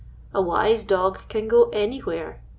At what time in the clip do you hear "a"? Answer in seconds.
0.33-0.41